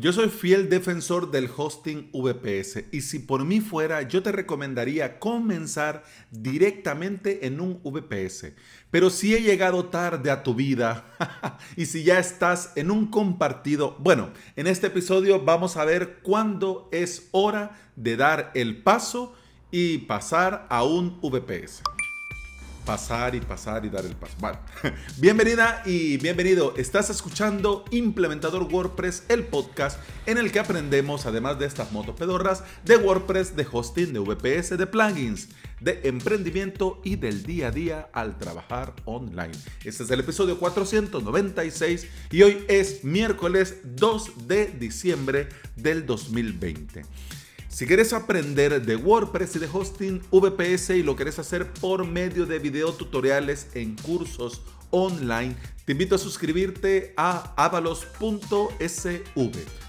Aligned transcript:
Yo 0.00 0.12
soy 0.12 0.28
fiel 0.28 0.68
defensor 0.68 1.32
del 1.32 1.50
hosting 1.56 2.12
VPS 2.12 2.84
y 2.92 3.00
si 3.00 3.18
por 3.18 3.44
mí 3.44 3.60
fuera 3.60 4.02
yo 4.02 4.22
te 4.22 4.30
recomendaría 4.30 5.18
comenzar 5.18 6.04
directamente 6.30 7.48
en 7.48 7.60
un 7.60 7.80
VPS. 7.82 8.52
Pero 8.92 9.10
si 9.10 9.34
he 9.34 9.42
llegado 9.42 9.86
tarde 9.86 10.30
a 10.30 10.44
tu 10.44 10.54
vida 10.54 11.04
y 11.76 11.86
si 11.86 12.04
ya 12.04 12.20
estás 12.20 12.74
en 12.76 12.92
un 12.92 13.08
compartido, 13.08 13.96
bueno, 13.98 14.30
en 14.54 14.68
este 14.68 14.86
episodio 14.86 15.44
vamos 15.44 15.76
a 15.76 15.84
ver 15.84 16.20
cuándo 16.22 16.88
es 16.92 17.28
hora 17.32 17.76
de 17.96 18.16
dar 18.16 18.52
el 18.54 18.80
paso 18.84 19.34
y 19.72 19.98
pasar 19.98 20.68
a 20.70 20.84
un 20.84 21.20
VPS 21.20 21.82
pasar 22.88 23.34
y 23.34 23.40
pasar 23.42 23.84
y 23.84 23.90
dar 23.90 24.06
el 24.06 24.16
paso. 24.16 24.34
Bienvenida 25.18 25.82
y 25.84 26.16
bienvenido. 26.16 26.72
Estás 26.78 27.10
escuchando 27.10 27.84
Implementador 27.90 28.62
WordPress, 28.62 29.24
el 29.28 29.44
podcast 29.44 30.00
en 30.24 30.38
el 30.38 30.50
que 30.50 30.58
aprendemos, 30.58 31.26
además 31.26 31.58
de 31.58 31.66
estas 31.66 31.92
motos 31.92 32.16
pedorras, 32.16 32.64
de 32.86 32.96
WordPress, 32.96 33.54
de 33.56 33.66
hosting, 33.70 34.14
de 34.14 34.20
VPS, 34.20 34.78
de 34.78 34.86
plugins, 34.86 35.50
de 35.80 36.00
emprendimiento 36.04 37.02
y 37.04 37.16
del 37.16 37.42
día 37.42 37.68
a 37.68 37.72
día 37.72 38.08
al 38.14 38.38
trabajar 38.38 38.94
online. 39.04 39.52
Este 39.84 40.04
es 40.04 40.10
el 40.10 40.20
episodio 40.20 40.58
496 40.58 42.06
y 42.30 42.40
hoy 42.40 42.64
es 42.68 43.04
miércoles 43.04 43.80
2 43.84 44.48
de 44.48 44.64
diciembre 44.64 45.50
del 45.76 46.06
2020. 46.06 47.02
Si 47.78 47.86
quieres 47.86 48.12
aprender 48.12 48.82
de 48.84 48.96
WordPress 48.96 49.54
y 49.54 49.58
de 49.60 49.68
hosting 49.72 50.20
VPS 50.32 50.90
y 50.96 51.04
lo 51.04 51.14
quieres 51.14 51.38
hacer 51.38 51.72
por 51.74 52.04
medio 52.04 52.44
de 52.44 52.58
video 52.58 52.92
tutoriales 52.92 53.68
en 53.74 53.94
cursos 53.94 54.62
online, 54.90 55.54
te 55.84 55.92
invito 55.92 56.16
a 56.16 56.18
suscribirte 56.18 57.14
a 57.16 57.54
avalos.sv, 57.54 58.58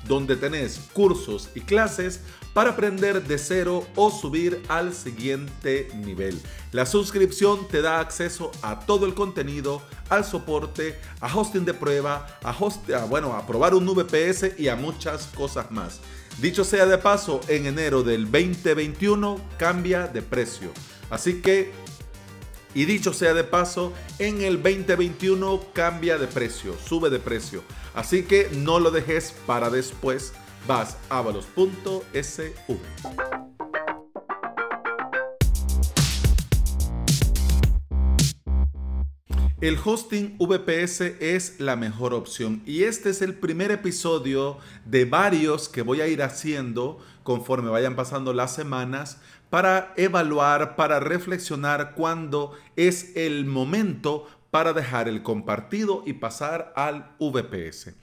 donde 0.07 0.35
tenés 0.35 0.79
cursos 0.93 1.49
y 1.55 1.61
clases 1.61 2.19
para 2.53 2.69
aprender 2.69 3.23
de 3.23 3.39
cero 3.39 3.87
o 3.95 4.11
subir 4.11 4.61
al 4.67 4.93
siguiente 4.93 5.89
nivel. 5.95 6.39
La 6.71 6.85
suscripción 6.85 7.67
te 7.69 7.81
da 7.81 8.01
acceso 8.01 8.51
a 8.61 8.81
todo 8.81 9.07
el 9.07 9.15
contenido, 9.15 9.81
al 10.09 10.25
soporte, 10.25 10.99
a 11.21 11.35
hosting 11.35 11.65
de 11.65 11.73
prueba, 11.73 12.37
a, 12.43 12.51
a, 12.51 13.05
bueno, 13.05 13.33
a 13.33 13.47
probar 13.47 13.73
un 13.73 13.87
VPS 13.87 14.59
y 14.59 14.67
a 14.67 14.75
muchas 14.75 15.25
cosas 15.35 15.71
más. 15.71 16.01
Dicho 16.37 16.63
sea 16.63 16.85
de 16.85 16.97
paso, 16.97 17.41
en 17.47 17.65
enero 17.65 18.03
del 18.03 18.23
2021 18.31 19.41
cambia 19.57 20.07
de 20.07 20.21
precio. 20.21 20.71
Así 21.09 21.41
que, 21.41 21.71
y 22.73 22.85
dicho 22.85 23.13
sea 23.13 23.33
de 23.33 23.43
paso, 23.43 23.93
en 24.19 24.41
el 24.41 24.61
2021 24.61 25.65
cambia 25.73 26.17
de 26.17 26.27
precio, 26.27 26.75
sube 26.85 27.09
de 27.09 27.19
precio. 27.19 27.63
Así 27.93 28.23
que 28.23 28.49
no 28.53 28.79
lo 28.79 28.91
dejes 28.91 29.33
para 29.45 29.69
después. 29.69 30.33
Vas 30.67 30.97
a 31.09 31.19
avalos.sv. 31.19 32.53
El 39.61 39.77
hosting 39.83 40.37
VPS 40.39 41.01
es 41.19 41.59
la 41.59 41.75
mejor 41.75 42.13
opción 42.13 42.61
y 42.65 42.83
este 42.83 43.09
es 43.09 43.21
el 43.21 43.33
primer 43.33 43.71
episodio 43.71 44.57
de 44.85 45.03
varios 45.03 45.67
que 45.67 45.81
voy 45.81 45.99
a 45.99 46.07
ir 46.07 46.23
haciendo 46.23 46.99
conforme 47.23 47.69
vayan 47.69 47.97
pasando 47.97 48.31
las 48.31 48.55
semanas 48.55 49.19
para 49.49 49.93
evaluar, 49.97 50.77
para 50.77 51.01
reflexionar 51.01 51.93
cuándo 51.93 52.53
es 52.77 53.17
el 53.17 53.43
momento 53.43 54.27
para 54.49 54.71
dejar 54.71 55.09
el 55.09 55.23
compartido 55.23 56.03
y 56.05 56.13
pasar 56.13 56.71
al 56.77 57.17
VPS. 57.19 57.95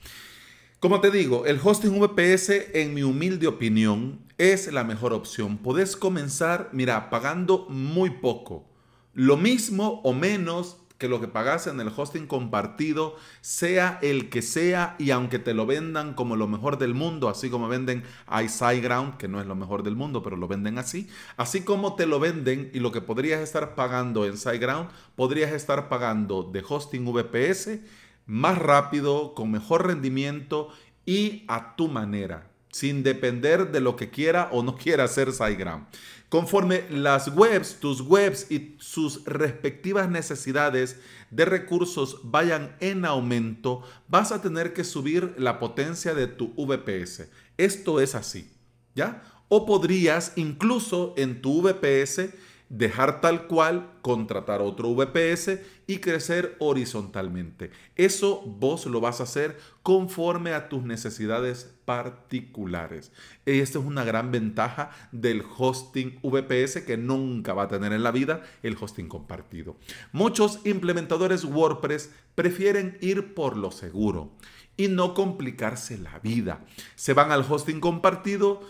Como 0.79 1.01
te 1.01 1.09
digo, 1.09 1.47
el 1.47 1.59
hosting 1.63 1.99
VPS, 1.99 2.75
en 2.75 2.93
mi 2.93 3.01
humilde 3.01 3.47
opinión, 3.47 4.19
es 4.37 4.71
la 4.71 4.83
mejor 4.83 5.11
opción. 5.11 5.57
Puedes 5.57 5.97
comenzar, 5.97 6.69
mira, 6.71 7.09
pagando 7.09 7.65
muy 7.67 8.11
poco. 8.11 8.69
Lo 9.15 9.37
mismo 9.37 10.01
o 10.03 10.13
menos 10.13 10.77
que 10.97 11.07
lo 11.07 11.21
que 11.21 11.27
pagas 11.27 11.67
en 11.67 11.79
el 11.79 11.91
hosting 11.95 12.27
compartido, 12.27 13.15
sea 13.41 13.99
el 14.01 14.29
que 14.29 14.41
sea, 14.41 14.95
y 14.97 15.11
aunque 15.11 15.39
te 15.39 15.53
lo 15.53 15.65
vendan 15.65 16.13
como 16.13 16.35
lo 16.35 16.47
mejor 16.47 16.77
del 16.77 16.93
mundo, 16.93 17.29
así 17.29 17.49
como 17.49 17.67
venden 17.67 18.03
iSideground, 18.43 19.17
que 19.17 19.27
no 19.27 19.39
es 19.39 19.47
lo 19.47 19.55
mejor 19.55 19.83
del 19.83 19.95
mundo, 19.95 20.23
pero 20.23 20.37
lo 20.37 20.47
venden 20.47 20.77
así, 20.77 21.07
así 21.37 21.61
como 21.61 21.95
te 21.95 22.05
lo 22.05 22.19
venden 22.19 22.71
y 22.73 22.79
lo 22.79 22.91
que 22.91 23.01
podrías 23.01 23.41
estar 23.41 23.75
pagando 23.75 24.25
en 24.25 24.37
SiteGround, 24.37 24.89
podrías 25.15 25.51
estar 25.51 25.89
pagando 25.89 26.43
de 26.43 26.63
hosting 26.67 27.05
VPS 27.05 27.79
más 28.25 28.57
rápido, 28.57 29.33
con 29.33 29.51
mejor 29.51 29.87
rendimiento 29.87 30.69
y 31.05 31.45
a 31.47 31.75
tu 31.75 31.87
manera 31.87 32.51
sin 32.71 33.03
depender 33.03 33.71
de 33.71 33.79
lo 33.79 33.95
que 33.95 34.09
quiera 34.09 34.49
o 34.51 34.63
no 34.63 34.75
quiera 34.75 35.05
hacer 35.05 35.31
SiteGround. 35.31 35.87
Conforme 36.29 36.83
las 36.89 37.29
webs, 37.29 37.79
tus 37.79 38.01
webs 38.01 38.51
y 38.51 38.75
sus 38.79 39.23
respectivas 39.23 40.09
necesidades 40.09 40.99
de 41.31 41.45
recursos 41.45 42.19
vayan 42.23 42.75
en 42.81 43.05
aumento, 43.05 43.81
vas 44.09 44.33
a 44.33 44.41
tener 44.41 44.73
que 44.73 44.83
subir 44.83 45.35
la 45.37 45.57
potencia 45.57 46.13
de 46.13 46.27
tu 46.27 46.53
VPS. 46.55 47.29
Esto 47.57 48.01
es 48.01 48.13
así, 48.13 48.51
¿ya? 48.93 49.23
O 49.47 49.65
podrías 49.65 50.33
incluso 50.35 51.13
en 51.15 51.41
tu 51.41 51.61
VPS 51.61 52.29
dejar 52.69 53.21
tal 53.21 53.47
cual, 53.47 53.91
contratar 54.01 54.61
otro 54.61 54.93
VPS 54.93 55.59
y 55.87 55.99
crecer 55.99 56.55
horizontalmente. 56.59 57.71
Eso 57.95 58.41
vos 58.41 58.85
lo 58.85 58.99
vas 58.99 59.19
a 59.19 59.23
hacer 59.23 59.57
conforme 59.83 60.53
a 60.53 60.67
tus 60.67 60.83
necesidades 60.83 61.73
particulares. 61.85 63.11
Esta 63.45 63.79
es 63.79 63.85
una 63.85 64.03
gran 64.03 64.31
ventaja 64.31 64.91
del 65.11 65.43
hosting 65.57 66.19
VPS 66.21 66.81
que 66.81 66.97
nunca 66.97 67.53
va 67.53 67.63
a 67.63 67.67
tener 67.69 67.93
en 67.93 68.03
la 68.03 68.11
vida 68.11 68.43
el 68.63 68.75
hosting 68.79 69.07
compartido. 69.07 69.77
Muchos 70.11 70.59
implementadores 70.65 71.45
WordPress 71.45 72.11
prefieren 72.35 72.97
ir 73.01 73.33
por 73.33 73.55
lo 73.55 73.71
seguro 73.71 74.33
y 74.75 74.89
no 74.89 75.13
complicarse 75.13 75.97
la 75.97 76.19
vida. 76.19 76.65
Se 76.95 77.13
van 77.13 77.31
al 77.31 77.45
hosting 77.49 77.79
compartido 77.79 78.61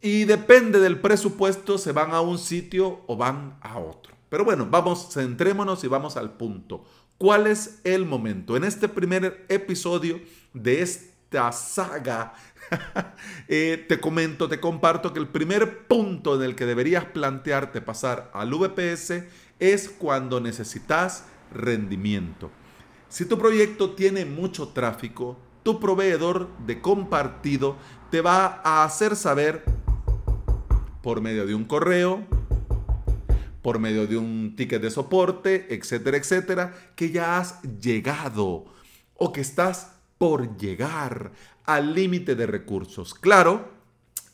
y 0.00 0.24
depende 0.24 0.78
del 0.78 1.00
presupuesto, 1.00 1.78
se 1.78 1.92
van 1.92 2.12
a 2.12 2.20
un 2.20 2.38
sitio 2.38 3.02
o 3.06 3.16
van 3.16 3.58
a 3.60 3.78
otro. 3.78 4.14
Pero 4.28 4.44
bueno, 4.44 4.66
vamos, 4.70 5.08
centrémonos 5.12 5.82
y 5.84 5.88
vamos 5.88 6.16
al 6.16 6.32
punto. 6.32 6.84
¿Cuál 7.16 7.46
es 7.46 7.80
el 7.84 8.04
momento? 8.04 8.56
En 8.56 8.64
este 8.64 8.88
primer 8.88 9.44
episodio 9.48 10.20
de 10.52 10.82
esta 10.82 11.50
saga, 11.50 12.34
eh, 13.48 13.84
te 13.88 13.98
comento, 13.98 14.48
te 14.48 14.60
comparto 14.60 15.12
que 15.12 15.18
el 15.18 15.28
primer 15.28 15.86
punto 15.88 16.36
en 16.36 16.42
el 16.42 16.54
que 16.54 16.66
deberías 16.66 17.06
plantearte 17.06 17.80
pasar 17.80 18.30
al 18.34 18.52
VPS 18.52 19.24
es 19.58 19.88
cuando 19.88 20.40
necesitas 20.40 21.24
rendimiento. 21.52 22.50
Si 23.08 23.24
tu 23.24 23.38
proyecto 23.38 23.94
tiene 23.94 24.24
mucho 24.26 24.68
tráfico, 24.68 25.38
tu 25.62 25.80
proveedor 25.80 26.48
de 26.66 26.80
compartido 26.80 27.76
te 28.10 28.20
va 28.20 28.60
a 28.62 28.84
hacer 28.84 29.16
saber 29.16 29.64
por 31.02 31.20
medio 31.20 31.46
de 31.46 31.54
un 31.54 31.64
correo, 31.64 32.24
por 33.62 33.78
medio 33.78 34.06
de 34.06 34.16
un 34.16 34.54
ticket 34.56 34.82
de 34.82 34.90
soporte, 34.90 35.74
etcétera, 35.74 36.16
etcétera, 36.16 36.74
que 36.96 37.10
ya 37.10 37.38
has 37.38 37.62
llegado 37.80 38.66
o 39.14 39.32
que 39.32 39.40
estás 39.40 39.92
por 40.18 40.56
llegar 40.56 41.32
al 41.64 41.94
límite 41.94 42.34
de 42.34 42.46
recursos. 42.46 43.14
Claro, 43.14 43.70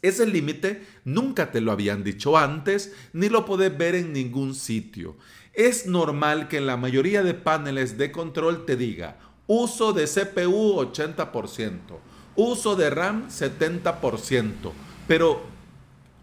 ese 0.02 0.26
límite 0.26 0.86
nunca 1.04 1.50
te 1.50 1.60
lo 1.60 1.72
habían 1.72 2.04
dicho 2.04 2.36
antes, 2.36 2.92
ni 3.12 3.28
lo 3.28 3.44
puedes 3.44 3.76
ver 3.76 3.94
en 3.94 4.12
ningún 4.12 4.54
sitio. 4.54 5.16
Es 5.52 5.86
normal 5.86 6.48
que 6.48 6.58
en 6.58 6.66
la 6.66 6.76
mayoría 6.76 7.22
de 7.22 7.34
paneles 7.34 7.96
de 7.96 8.12
control 8.12 8.66
te 8.66 8.76
diga 8.76 9.18
uso 9.46 9.92
de 9.92 10.06
CPU 10.06 10.80
80%, 10.80 11.78
uso 12.36 12.76
de 12.76 12.90
RAM 12.90 13.28
70%, 13.28 14.52
pero 15.06 15.53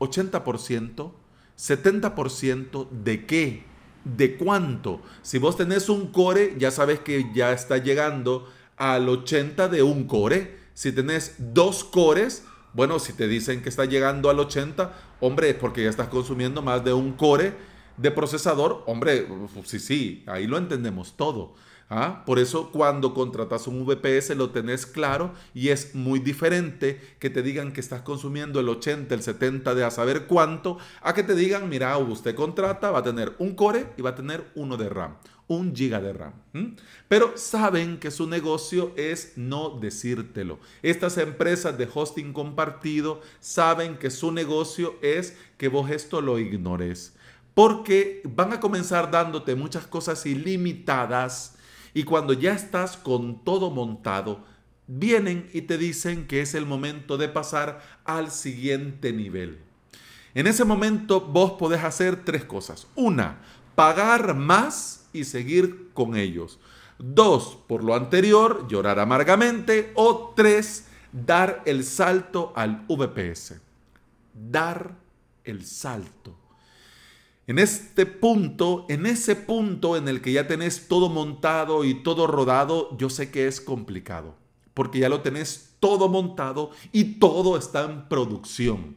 80%, 0.01 1.11
70% 1.57 2.89
de 2.89 3.25
qué, 3.25 3.63
de 4.03 4.35
cuánto. 4.35 5.01
Si 5.21 5.37
vos 5.37 5.55
tenés 5.55 5.89
un 5.89 6.07
core, 6.07 6.55
ya 6.57 6.71
sabes 6.71 6.99
que 6.99 7.31
ya 7.33 7.53
está 7.53 7.77
llegando 7.77 8.49
al 8.77 9.07
80 9.07 9.67
de 9.67 9.83
un 9.83 10.05
core. 10.05 10.57
Si 10.73 10.91
tenés 10.91 11.35
dos 11.37 11.83
cores, 11.83 12.43
bueno, 12.73 12.99
si 12.99 13.13
te 13.13 13.27
dicen 13.27 13.61
que 13.61 13.69
está 13.69 13.85
llegando 13.85 14.29
al 14.29 14.39
80, 14.39 14.93
hombre, 15.19 15.51
es 15.51 15.55
porque 15.55 15.83
ya 15.83 15.89
estás 15.89 16.07
consumiendo 16.07 16.61
más 16.61 16.83
de 16.83 16.93
un 16.93 17.13
core 17.13 17.53
de 18.01 18.11
procesador, 18.11 18.83
hombre, 18.87 19.27
sí, 19.65 19.79
sí, 19.79 20.23
ahí 20.27 20.47
lo 20.47 20.57
entendemos 20.57 21.15
todo. 21.15 21.53
¿Ah? 21.93 22.23
Por 22.25 22.39
eso 22.39 22.71
cuando 22.71 23.13
contratas 23.13 23.67
un 23.67 23.85
VPS 23.85 24.29
lo 24.37 24.51
tenés 24.51 24.85
claro 24.85 25.33
y 25.53 25.69
es 25.69 25.93
muy 25.93 26.19
diferente 26.19 27.01
que 27.19 27.29
te 27.29 27.41
digan 27.41 27.73
que 27.73 27.81
estás 27.81 28.01
consumiendo 28.01 28.61
el 28.61 28.69
80, 28.69 29.13
el 29.13 29.21
70 29.21 29.75
de 29.75 29.83
a 29.83 29.91
saber 29.91 30.25
cuánto, 30.25 30.77
a 31.01 31.13
que 31.13 31.23
te 31.23 31.35
digan, 31.35 31.67
mira, 31.67 31.97
usted 31.97 32.33
contrata, 32.33 32.91
va 32.91 32.99
a 32.99 33.03
tener 33.03 33.35
un 33.39 33.55
core 33.55 33.87
y 33.97 34.01
va 34.03 34.11
a 34.11 34.15
tener 34.15 34.45
uno 34.55 34.77
de 34.77 34.87
RAM. 34.87 35.17
un 35.47 35.75
giga 35.75 35.99
de 35.99 36.13
RAM. 36.13 36.31
Pero 37.09 37.33
saben 37.35 37.99
que 37.99 38.09
su 38.09 38.25
negocio 38.25 38.93
es 38.95 39.33
no 39.35 39.77
decírtelo. 39.81 40.59
Estas 40.81 41.17
empresas 41.17 41.77
de 41.77 41.89
hosting 41.93 42.31
compartido 42.31 43.19
saben 43.41 43.97
que 43.97 44.11
su 44.11 44.31
negocio 44.31 44.95
es 45.01 45.35
que 45.57 45.67
vos 45.67 45.91
esto 45.91 46.21
lo 46.21 46.39
ignores. 46.39 47.15
Porque 47.53 48.21
van 48.23 48.53
a 48.53 48.59
comenzar 48.59 49.11
dándote 49.11 49.55
muchas 49.55 49.87
cosas 49.87 50.25
ilimitadas 50.25 51.55
y 51.93 52.03
cuando 52.03 52.33
ya 52.33 52.53
estás 52.53 52.95
con 52.97 53.43
todo 53.43 53.69
montado, 53.69 54.45
vienen 54.87 55.49
y 55.53 55.63
te 55.63 55.77
dicen 55.77 56.27
que 56.27 56.41
es 56.41 56.53
el 56.55 56.65
momento 56.65 57.17
de 57.17 57.29
pasar 57.29 57.81
al 58.05 58.31
siguiente 58.31 59.11
nivel. 59.11 59.59
En 60.33 60.47
ese 60.47 60.63
momento 60.63 61.19
vos 61.19 61.53
podés 61.53 61.83
hacer 61.83 62.23
tres 62.23 62.45
cosas. 62.45 62.87
Una, 62.95 63.41
pagar 63.75 64.35
más 64.35 65.07
y 65.11 65.25
seguir 65.25 65.89
con 65.93 66.15
ellos. 66.15 66.59
Dos, 66.97 67.57
por 67.67 67.83
lo 67.83 67.95
anterior, 67.95 68.67
llorar 68.69 68.99
amargamente. 68.99 69.91
O 69.95 70.33
tres, 70.35 70.85
dar 71.11 71.61
el 71.65 71.83
salto 71.83 72.53
al 72.55 72.85
VPS. 72.87 73.59
Dar 74.33 74.95
el 75.43 75.65
salto. 75.65 76.37
En 77.47 77.59
este 77.59 78.05
punto, 78.05 78.85
en 78.87 79.05
ese 79.05 79.35
punto 79.35 79.97
en 79.97 80.07
el 80.07 80.21
que 80.21 80.31
ya 80.31 80.47
tenés 80.47 80.87
todo 80.87 81.09
montado 81.09 81.83
y 81.83 82.03
todo 82.03 82.27
rodado, 82.27 82.95
yo 82.97 83.09
sé 83.09 83.31
que 83.31 83.47
es 83.47 83.59
complicado, 83.59 84.35
porque 84.73 84.99
ya 84.99 85.09
lo 85.09 85.21
tenés 85.21 85.75
todo 85.79 86.07
montado 86.07 86.71
y 86.91 87.15
todo 87.19 87.57
está 87.57 87.83
en 87.85 88.07
producción. 88.07 88.95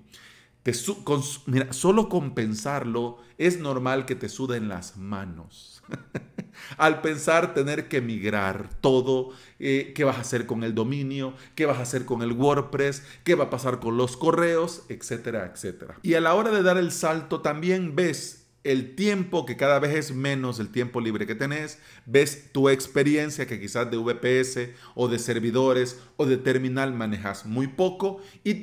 mira, 1.47 1.73
solo 1.73 2.09
con 2.09 2.35
pensarlo 2.35 3.19
es 3.39 3.59
normal 3.59 4.07
que 4.07 4.15
te 4.15 4.29
suden 4.29 4.69
las 4.69 4.97
manos. 4.97 5.83
Al 6.77 7.01
pensar 7.01 7.55
tener 7.55 7.89
que 7.89 8.01
migrar 8.01 8.69
todo, 8.81 9.31
eh, 9.59 9.93
qué 9.95 10.05
vas 10.05 10.19
a 10.19 10.21
hacer 10.21 10.47
con 10.47 10.65
el 10.65 10.75
dominio, 10.75 11.35
qué 11.55 11.67
vas 11.67 11.79
a 11.79 11.83
hacer 11.83 12.05
con 12.05 12.23
el 12.23 12.33
WordPress, 12.33 13.03
qué 13.25 13.35
va 13.35 13.45
a 13.45 13.51
pasar 13.51 13.81
con 13.81 13.97
los 13.97 14.17
correos, 14.17 14.85
etcétera, 14.89 15.51
etcétera. 15.53 15.99
Y 16.03 16.15
a 16.15 16.21
la 16.21 16.35
hora 16.35 16.51
de 16.51 16.63
dar 16.63 16.79
el 16.79 16.93
salto 16.93 17.41
también 17.41 17.97
ves 17.97 18.44
el 18.65 18.95
tiempo 18.95 19.45
que 19.45 19.59
cada 19.59 19.79
vez 19.79 19.95
es 19.95 20.15
menos 20.15 20.59
el 20.59 20.71
tiempo 20.71 21.01
libre 21.01 21.27
que 21.27 21.35
tenés, 21.35 21.79
ves 22.07 22.51
tu 22.51 22.71
experiencia 22.71 23.47
que 23.47 23.61
quizás 23.61 23.91
de 23.91 23.99
VPS 23.99 24.71
o 24.95 25.07
de 25.09 25.19
servidores 25.19 26.01
o 26.17 26.25
de 26.25 26.39
terminal 26.39 26.95
manejas 26.95 27.45
muy 27.45 27.69
poco 27.69 28.23
y, 28.43 28.55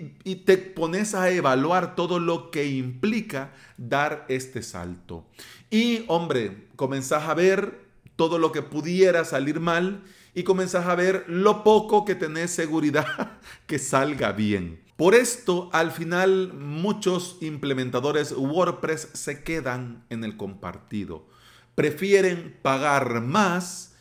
te 0.42 0.58
pones 0.58 1.14
a 1.14 1.30
evaluar 1.30 1.96
todo 1.96 2.20
lo 2.20 2.50
que 2.50 2.66
implica 2.66 3.54
dar 3.78 4.26
este 4.28 4.64
salto. 4.64 5.26
Y 5.70 6.04
hombre, 6.08 6.68
comenzás 6.76 7.30
a 7.30 7.36
ver 7.36 7.86
todo 8.16 8.40
lo 8.40 8.52
que 8.52 8.64
pudiera 8.64 9.24
salir 9.24 9.60
mal 9.60 10.04
y 10.34 10.44
comenzás 10.44 10.88
a 10.88 10.96
ver 10.96 11.26
lo 11.28 11.64
poco 11.64 12.06
que 12.06 12.16
tenés 12.16 12.52
seguridad 12.52 13.40
que 13.68 13.78
salga 13.78 14.32
bien. 14.32 14.81
Por 15.02 15.16
esto, 15.16 15.68
al 15.74 15.90
final, 15.92 16.54
muchos 16.54 17.38
implementadores 17.42 18.34
WordPress 18.34 19.10
se 19.14 19.44
quedan 19.44 20.06
en 20.12 20.24
el 20.24 20.38
compartido. 20.38 21.26
Prefieren 21.74 22.56
pagar 22.62 23.20
más 23.20 23.96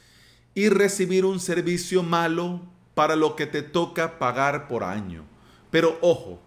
y 0.55 0.69
recibir 0.69 1.25
un 1.25 1.41
servicio 1.41 2.03
malo 2.03 2.61
para 2.95 3.17
lo 3.17 3.35
que 3.35 3.47
te 3.47 3.63
toca 3.63 4.19
pagar 4.19 4.69
por 4.69 4.85
año. 4.85 5.25
Pero 5.71 5.97
ojo, 6.03 6.39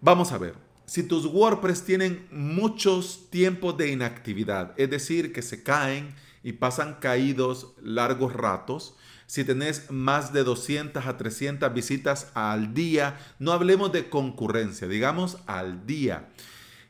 vamos 0.00 0.32
a 0.32 0.38
ver, 0.38 0.54
si 0.86 1.02
tus 1.02 1.26
WordPress 1.26 1.84
tienen 1.84 2.26
muchos 2.32 3.28
tiempos 3.28 3.76
de 3.76 3.90
inactividad, 3.90 4.72
es 4.78 4.88
decir, 4.88 5.30
que 5.30 5.42
se 5.42 5.62
caen 5.62 6.14
y 6.42 6.52
pasan 6.52 6.94
caídos 7.00 7.74
largos 7.82 8.32
ratos, 8.32 8.96
si 9.26 9.44
tenés 9.44 9.90
más 9.90 10.32
de 10.32 10.44
200 10.44 11.06
a 11.06 11.16
300 11.16 11.72
visitas 11.72 12.30
al 12.34 12.74
día, 12.74 13.18
no 13.38 13.52
hablemos 13.52 13.92
de 13.92 14.08
concurrencia, 14.08 14.88
digamos 14.88 15.38
al 15.46 15.86
día. 15.86 16.28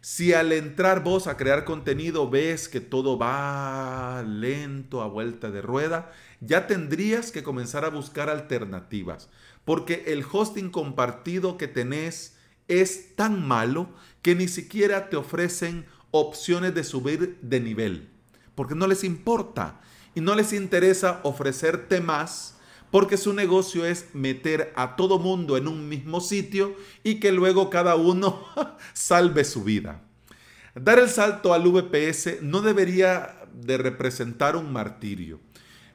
Si 0.00 0.34
al 0.34 0.52
entrar 0.52 1.02
vos 1.02 1.26
a 1.26 1.38
crear 1.38 1.64
contenido 1.64 2.28
ves 2.28 2.68
que 2.68 2.80
todo 2.80 3.16
va 3.16 4.22
lento 4.22 5.00
a 5.00 5.08
vuelta 5.08 5.50
de 5.50 5.62
rueda, 5.62 6.12
ya 6.40 6.66
tendrías 6.66 7.32
que 7.32 7.42
comenzar 7.42 7.86
a 7.86 7.88
buscar 7.88 8.28
alternativas, 8.28 9.30
porque 9.64 10.04
el 10.08 10.22
hosting 10.30 10.70
compartido 10.70 11.56
que 11.56 11.68
tenés 11.68 12.36
es 12.68 13.16
tan 13.16 13.46
malo 13.46 13.88
que 14.20 14.34
ni 14.34 14.48
siquiera 14.48 15.08
te 15.08 15.16
ofrecen 15.16 15.86
opciones 16.10 16.74
de 16.74 16.84
subir 16.84 17.38
de 17.40 17.60
nivel, 17.60 18.10
porque 18.54 18.74
no 18.74 18.86
les 18.86 19.04
importa 19.04 19.80
y 20.14 20.20
no 20.20 20.34
les 20.34 20.52
interesa 20.52 21.20
ofrecerte 21.22 22.00
más 22.00 22.54
porque 22.90 23.16
su 23.16 23.32
negocio 23.32 23.84
es 23.84 24.06
meter 24.14 24.72
a 24.76 24.94
todo 24.94 25.18
mundo 25.18 25.56
en 25.56 25.66
un 25.66 25.88
mismo 25.88 26.20
sitio 26.20 26.76
y 27.02 27.18
que 27.18 27.32
luego 27.32 27.68
cada 27.68 27.96
uno 27.96 28.46
salve 28.92 29.44
su 29.44 29.64
vida. 29.64 30.00
Dar 30.76 31.00
el 31.00 31.08
salto 31.08 31.54
al 31.54 31.62
VPS 31.62 32.42
no 32.42 32.60
debería 32.62 33.36
de 33.52 33.78
representar 33.78 34.54
un 34.54 34.72
martirio. 34.72 35.40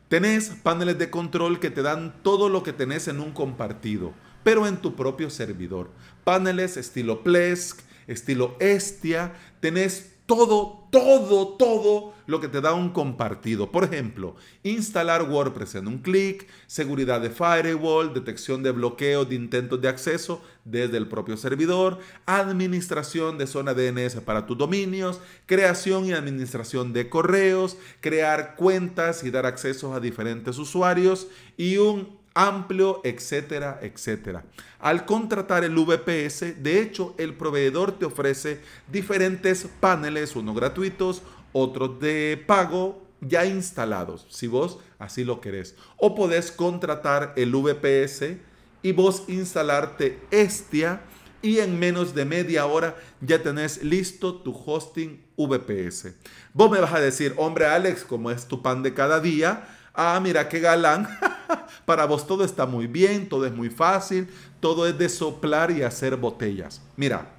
Tenés 0.09 0.49
paneles 0.49 0.97
de 0.97 1.09
control 1.09 1.59
que 1.59 1.69
te 1.69 1.83
dan 1.83 2.21
todo 2.21 2.49
lo 2.49 2.63
que 2.63 2.73
tenés 2.73 3.07
en 3.07 3.19
un 3.19 3.31
compartido, 3.31 4.13
pero 4.43 4.67
en 4.67 4.77
tu 4.77 4.95
propio 4.95 5.29
servidor. 5.29 5.91
Paneles 6.23 6.77
estilo 6.77 7.23
Plesk, 7.23 7.79
estilo 8.07 8.57
Estia, 8.59 9.33
tenés 9.59 10.15
todo, 10.29 10.87
todo, 10.91 11.47
todo 11.57 12.13
lo 12.27 12.39
que 12.39 12.47
te 12.47 12.61
da 12.61 12.75
un 12.75 12.89
compartido. 12.89 13.71
Por 13.71 13.83
ejemplo, 13.83 14.35
instalar 14.61 15.23
WordPress 15.23 15.73
en 15.73 15.87
un 15.87 15.97
clic, 15.97 16.47
seguridad 16.67 17.19
de 17.19 17.31
firewall, 17.31 18.13
detección 18.13 18.61
de 18.61 18.69
bloqueo 18.69 19.25
de 19.25 19.33
intentos 19.33 19.81
de 19.81 19.87
acceso 19.87 20.39
desde 20.65 20.97
el 20.97 21.07
propio 21.07 21.35
servidor, 21.35 21.97
administración 22.27 23.39
de 23.39 23.47
zona 23.47 23.73
DNS 23.73 24.17
para 24.21 24.45
tus 24.45 24.55
dominios, 24.55 25.19
creación 25.47 26.05
y 26.05 26.11
administración 26.11 26.93
de 26.93 27.09
correos, 27.09 27.77
crear 27.99 28.55
cuentas 28.55 29.23
y 29.23 29.31
dar 29.31 29.47
acceso 29.47 29.95
a 29.95 29.99
diferentes 29.99 30.59
usuarios 30.59 31.27
y 31.57 31.77
un 31.77 32.18
amplio, 32.39 33.01
etcétera, 33.03 33.79
etcétera. 33.81 34.45
Al 34.79 35.05
contratar 35.05 35.65
el 35.65 35.75
VPS, 35.75 36.63
de 36.63 36.81
hecho, 36.81 37.13
el 37.17 37.33
proveedor 37.33 37.99
te 37.99 38.05
ofrece 38.05 38.61
diferentes 38.89 39.67
paneles, 39.81 40.37
unos 40.37 40.55
gratuitos, 40.55 41.21
otros 41.51 41.99
de 41.99 42.41
pago, 42.47 43.05
ya 43.19 43.45
instalados, 43.45 44.25
si 44.29 44.47
vos 44.47 44.79
así 44.99 45.25
lo 45.25 45.41
querés. 45.41 45.75
O 45.97 46.15
podés 46.15 46.53
contratar 46.53 47.33
el 47.35 47.51
VPS 47.51 48.37
y 48.81 48.93
vos 48.93 49.25
instalarte 49.27 50.17
Estia 50.31 51.01
y 51.41 51.59
en 51.59 51.77
menos 51.77 52.15
de 52.15 52.23
media 52.23 52.65
hora 52.67 52.95
ya 53.19 53.43
tenés 53.43 53.83
listo 53.83 54.35
tu 54.35 54.53
hosting 54.53 55.21
VPS. 55.35 56.13
Vos 56.53 56.71
me 56.71 56.79
vas 56.79 56.93
a 56.93 57.01
decir, 57.01 57.33
hombre 57.35 57.65
Alex, 57.65 58.05
como 58.05 58.31
es 58.31 58.47
tu 58.47 58.61
pan 58.61 58.81
de 58.81 58.93
cada 58.93 59.19
día, 59.19 59.67
ah, 59.93 60.17
mira 60.23 60.47
qué 60.47 60.61
galán. 60.61 61.09
Para 61.85 62.05
vos 62.05 62.27
todo 62.27 62.43
está 62.43 62.65
muy 62.65 62.87
bien, 62.87 63.29
todo 63.29 63.45
es 63.45 63.53
muy 63.53 63.69
fácil, 63.69 64.27
todo 64.59 64.87
es 64.87 64.97
de 64.97 65.09
soplar 65.09 65.71
y 65.71 65.83
hacer 65.83 66.15
botellas. 66.15 66.81
Mira, 66.95 67.35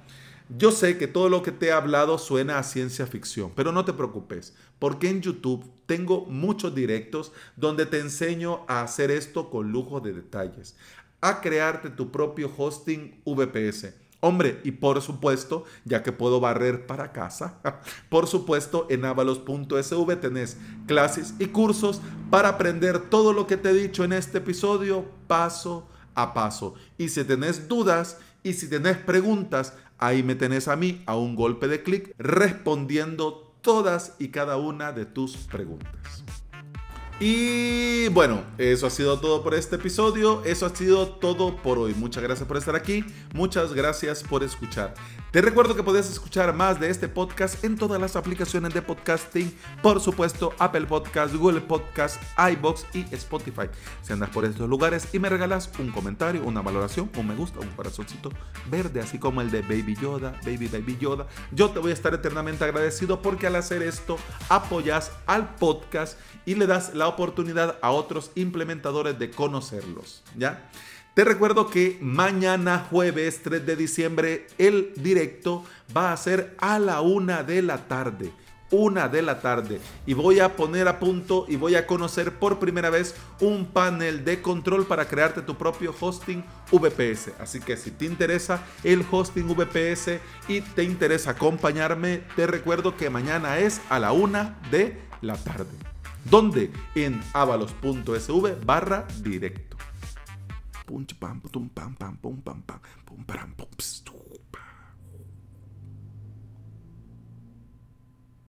yo 0.57 0.71
sé 0.71 0.97
que 0.97 1.07
todo 1.07 1.29
lo 1.29 1.43
que 1.43 1.51
te 1.51 1.67
he 1.67 1.71
hablado 1.71 2.17
suena 2.17 2.59
a 2.59 2.63
ciencia 2.63 3.07
ficción, 3.07 3.51
pero 3.55 3.71
no 3.71 3.85
te 3.85 3.93
preocupes, 3.93 4.53
porque 4.79 5.09
en 5.09 5.21
YouTube 5.21 5.63
tengo 5.85 6.25
muchos 6.25 6.75
directos 6.75 7.31
donde 7.55 7.85
te 7.85 7.99
enseño 7.99 8.65
a 8.67 8.81
hacer 8.81 9.11
esto 9.11 9.49
con 9.49 9.71
lujo 9.71 10.01
de 10.01 10.13
detalles, 10.13 10.75
a 11.21 11.39
crearte 11.39 11.89
tu 11.89 12.11
propio 12.11 12.51
hosting 12.57 13.21
VPS 13.25 13.93
Hombre, 14.23 14.61
y 14.63 14.71
por 14.71 15.01
supuesto, 15.01 15.65
ya 15.83 16.03
que 16.03 16.11
puedo 16.11 16.39
barrer 16.39 16.85
para 16.85 17.11
casa, 17.11 17.59
por 18.09 18.27
supuesto, 18.27 18.85
en 18.89 19.03
avalos.sv 19.03 20.15
tenés 20.17 20.57
clases 20.85 21.33
y 21.39 21.47
cursos 21.47 22.01
para 22.29 22.49
aprender 22.49 23.09
todo 23.09 23.33
lo 23.33 23.47
que 23.47 23.57
te 23.57 23.71
he 23.71 23.73
dicho 23.73 24.03
en 24.03 24.13
este 24.13 24.37
episodio 24.37 25.05
paso 25.27 25.87
a 26.13 26.35
paso. 26.35 26.75
Y 26.99 27.09
si 27.09 27.23
tenés 27.23 27.67
dudas 27.67 28.19
y 28.43 28.53
si 28.53 28.69
tenés 28.69 28.97
preguntas, 28.97 29.73
ahí 29.97 30.21
me 30.21 30.35
tenés 30.35 30.67
a 30.67 30.75
mí 30.75 31.01
a 31.07 31.15
un 31.15 31.35
golpe 31.35 31.67
de 31.67 31.81
clic 31.81 32.13
respondiendo 32.19 33.55
todas 33.61 34.15
y 34.19 34.29
cada 34.29 34.57
una 34.57 34.91
de 34.91 35.05
tus 35.05 35.35
preguntas. 35.37 36.40
Y 37.23 38.07
bueno, 38.07 38.41
eso 38.57 38.87
ha 38.87 38.89
sido 38.89 39.19
todo 39.19 39.43
por 39.43 39.53
este 39.53 39.75
episodio. 39.75 40.43
Eso 40.43 40.65
ha 40.65 40.75
sido 40.75 41.07
todo 41.07 41.55
por 41.57 41.77
hoy. 41.77 41.93
Muchas 41.93 42.23
gracias 42.23 42.47
por 42.47 42.57
estar 42.57 42.75
aquí. 42.75 43.05
Muchas 43.35 43.75
gracias 43.75 44.23
por 44.23 44.41
escuchar. 44.41 44.95
Te 45.31 45.41
recuerdo 45.41 45.77
que 45.77 45.83
puedes 45.83 46.11
escuchar 46.11 46.53
más 46.53 46.77
de 46.77 46.89
este 46.89 47.07
podcast 47.07 47.63
en 47.63 47.77
todas 47.77 48.01
las 48.01 48.17
aplicaciones 48.17 48.73
de 48.73 48.81
podcasting. 48.81 49.57
Por 49.81 50.01
supuesto, 50.01 50.53
Apple 50.59 50.87
Podcast, 50.87 51.33
Google 51.33 51.61
Podcast, 51.61 52.21
iBox 52.51 52.85
y 52.93 53.05
Spotify. 53.15 53.69
Si 54.01 54.11
andas 54.11 54.29
por 54.29 54.43
estos 54.43 54.67
lugares 54.67 55.07
y 55.13 55.19
me 55.19 55.29
regalas 55.29 55.71
un 55.79 55.89
comentario, 55.91 56.43
una 56.43 56.61
valoración, 56.61 57.09
un 57.15 57.27
me 57.29 57.35
gusta, 57.35 57.61
un 57.61 57.69
corazoncito 57.69 58.29
verde, 58.69 58.99
así 58.99 59.19
como 59.19 59.39
el 59.39 59.51
de 59.51 59.61
Baby 59.61 59.95
Yoda, 60.01 60.37
Baby 60.43 60.67
Baby 60.67 60.97
Yoda, 60.99 61.27
yo 61.53 61.69
te 61.69 61.79
voy 61.79 61.91
a 61.91 61.93
estar 61.93 62.13
eternamente 62.13 62.65
agradecido 62.65 63.21
porque 63.21 63.47
al 63.47 63.55
hacer 63.55 63.83
esto 63.83 64.17
apoyas 64.49 65.13
al 65.27 65.55
podcast 65.55 66.19
y 66.45 66.55
le 66.55 66.67
das 66.67 66.93
la 66.93 67.07
oportunidad 67.07 67.77
a 67.81 67.91
otros 67.91 68.31
implementadores 68.35 69.17
de 69.17 69.31
conocerlos, 69.31 70.23
¿ya? 70.35 70.69
Te 71.13 71.25
recuerdo 71.25 71.69
que 71.69 71.97
mañana 71.99 72.87
jueves 72.89 73.41
3 73.43 73.65
de 73.65 73.75
diciembre 73.75 74.47
el 74.57 74.93
directo 74.95 75.65
va 75.95 76.13
a 76.13 76.17
ser 76.17 76.55
a 76.57 76.79
la 76.79 77.01
una 77.01 77.43
de 77.43 77.61
la 77.61 77.89
tarde. 77.89 78.31
Una 78.71 79.09
de 79.09 79.21
la 79.21 79.41
tarde 79.41 79.81
y 80.05 80.13
voy 80.13 80.39
a 80.39 80.55
poner 80.55 80.87
a 80.87 80.99
punto 80.99 81.45
y 81.49 81.57
voy 81.57 81.75
a 81.75 81.85
conocer 81.85 82.39
por 82.39 82.59
primera 82.59 82.89
vez 82.89 83.13
un 83.41 83.65
panel 83.65 84.23
de 84.23 84.41
control 84.41 84.85
para 84.85 85.09
crearte 85.09 85.41
tu 85.41 85.57
propio 85.57 85.93
hosting 85.99 86.45
VPS. 86.71 87.33
Así 87.41 87.59
que 87.59 87.75
si 87.75 87.91
te 87.91 88.05
interesa 88.05 88.63
el 88.85 89.05
hosting 89.11 89.53
VPS 89.53 90.21
y 90.47 90.61
te 90.61 90.85
interesa 90.85 91.31
acompañarme, 91.31 92.21
te 92.37 92.47
recuerdo 92.47 92.95
que 92.95 93.09
mañana 93.09 93.59
es 93.59 93.81
a 93.89 93.99
la 93.99 94.13
una 94.13 94.57
de 94.71 94.97
la 95.19 95.35
tarde. 95.35 95.77
¿Dónde? 96.23 96.71
En 96.95 97.21
avalos.sv 97.33 98.65
barra 98.65 99.05
directo. 99.21 99.75
bum 100.91 101.05
bam 101.19 101.39
bum 101.43 101.69
bam 101.75 101.95
bam 101.99 102.17
bum 102.21 102.41
bam 102.43 102.43
bum 102.45 102.63
bam 102.67 102.79
bum 103.05 103.23
bam 103.27 103.53
bum 103.57 104.30